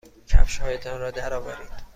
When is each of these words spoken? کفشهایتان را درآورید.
کفشهایتان 0.27 0.99
را 0.99 1.11
درآورید. 1.11 1.81